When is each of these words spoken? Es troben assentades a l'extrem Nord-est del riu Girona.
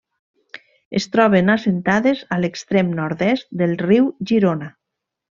Es 0.99 1.05
troben 1.15 1.51
assentades 1.55 2.23
a 2.37 2.41
l'extrem 2.45 2.89
Nord-est 3.01 3.49
del 3.63 3.77
riu 3.87 4.09
Girona. 4.33 4.71